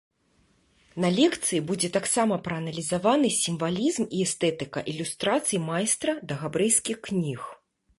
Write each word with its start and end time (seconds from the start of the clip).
На 1.03 1.11
лекцыі 1.17 1.59
будзе 1.73 1.89
таксама 1.99 2.39
прааналізаваны 2.49 3.29
сімвалізм 3.43 4.09
і 4.15 4.25
эстэтыка 4.29 4.87
ілюстрацый 4.95 5.65
майстра 5.71 6.21
да 6.31 6.45
габрэйскіх 6.45 6.97
кніг. 7.11 7.51